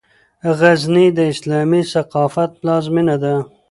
غزني 0.59 1.07
د 1.17 1.19
اسلامي 1.33 1.81
ثقافت 1.93 2.51
پلازمېنه 2.61 3.17